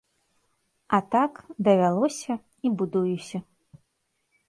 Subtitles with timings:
[0.97, 3.41] А так, давялося, і будуюся.